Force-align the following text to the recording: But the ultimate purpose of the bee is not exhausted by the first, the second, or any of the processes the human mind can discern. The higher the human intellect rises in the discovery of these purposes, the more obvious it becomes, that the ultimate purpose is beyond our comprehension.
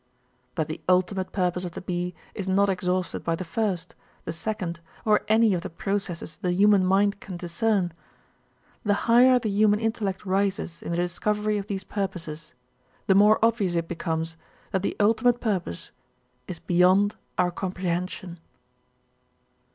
But 0.55 0.67
the 0.67 0.81
ultimate 0.89 1.31
purpose 1.31 1.63
of 1.63 1.73
the 1.73 1.81
bee 1.81 2.15
is 2.33 2.47
not 2.47 2.71
exhausted 2.71 3.23
by 3.23 3.35
the 3.35 3.43
first, 3.43 3.93
the 4.25 4.33
second, 4.33 4.79
or 5.05 5.21
any 5.27 5.53
of 5.53 5.61
the 5.61 5.69
processes 5.69 6.37
the 6.37 6.51
human 6.51 6.83
mind 6.83 7.19
can 7.19 7.37
discern. 7.37 7.93
The 8.83 8.95
higher 9.05 9.37
the 9.37 9.51
human 9.51 9.79
intellect 9.79 10.25
rises 10.25 10.81
in 10.81 10.89
the 10.89 10.97
discovery 10.97 11.59
of 11.59 11.67
these 11.67 11.83
purposes, 11.83 12.55
the 13.05 13.13
more 13.13 13.37
obvious 13.45 13.75
it 13.75 13.87
becomes, 13.87 14.37
that 14.71 14.81
the 14.81 14.95
ultimate 14.99 15.39
purpose 15.39 15.91
is 16.47 16.57
beyond 16.57 17.15
our 17.37 17.51
comprehension. 17.51 18.39